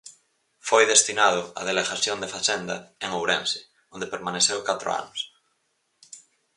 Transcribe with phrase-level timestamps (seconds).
[0.67, 3.59] Foi destinado á delegación de Facenda en Ourense,
[3.93, 5.19] onde permaneceu catro anos.